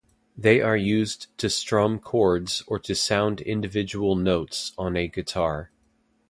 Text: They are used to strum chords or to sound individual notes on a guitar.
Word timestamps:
They 0.35 0.61
are 0.61 0.75
used 0.75 1.27
to 1.37 1.47
strum 1.47 1.99
chords 1.99 2.63
or 2.65 2.79
to 2.79 2.95
sound 2.95 3.39
individual 3.39 4.15
notes 4.15 4.71
on 4.75 4.97
a 4.97 5.07
guitar. 5.07 5.69